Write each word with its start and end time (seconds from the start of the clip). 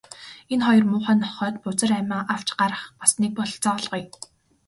Энэ 0.53 0.63
хоёр 0.67 0.85
муухай 0.87 1.15
нохойд 1.19 1.55
бузар 1.63 1.91
амиа 1.99 2.19
авч 2.33 2.47
гарах 2.59 2.83
бас 2.99 3.11
нэг 3.21 3.31
бололцоо 3.35 3.73
олгоё. 3.79 4.05